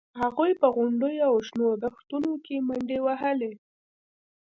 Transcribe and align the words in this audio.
هغوی 0.21 0.51
په 0.61 0.67
غونډیو 0.75 1.25
او 1.29 1.35
شنو 1.47 1.67
دښتونو 1.83 2.31
کې 2.45 2.55
منډې 2.67 2.99
وهلې 3.05 3.53